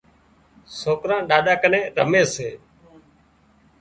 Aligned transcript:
سوڪران 0.79 1.21
ڏاڏا 1.29 1.53
ڪنين 1.61 1.83
رمي 1.97 2.23
سي 2.33 2.49